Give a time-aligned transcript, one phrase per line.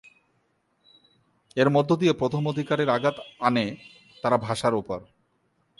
[1.57, 3.17] এর মধ্য দিয়ে প্রথম অধিকারের আঘাত
[3.39, 3.65] আনে
[4.23, 4.99] তারা ভাষার উপর।